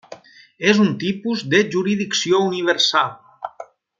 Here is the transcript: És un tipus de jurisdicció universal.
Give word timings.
És 0.71 0.79
un 0.85 0.89
tipus 1.03 1.43
de 1.51 1.59
jurisdicció 1.75 2.41
universal. 2.49 3.15